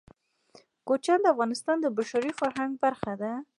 کوچیان 0.87 1.19
د 1.21 1.25
افغانستان 1.33 1.77
د 1.81 1.85
بشري 1.97 2.31
فرهنګ 2.39 2.71
برخه 2.83 3.13
ده. 3.21 3.31